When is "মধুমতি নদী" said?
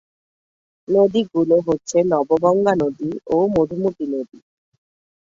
3.55-4.37